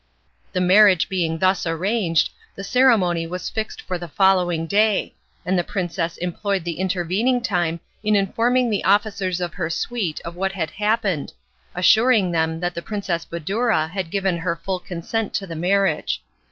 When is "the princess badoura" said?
12.73-13.91